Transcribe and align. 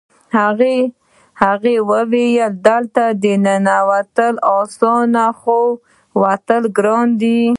هغه 1.41 1.73
وویل 1.89 2.51
چې 2.53 2.59
دلته 2.67 3.03
ننوتل 3.45 4.35
اسانه 4.57 5.25
خو 5.39 5.59
وتل 6.21 6.63
ګران 6.77 7.07
دي 7.21 7.41